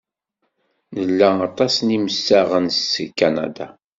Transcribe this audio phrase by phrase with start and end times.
[1.07, 3.67] Nla aṭas n yimsaɣen seg Kanada.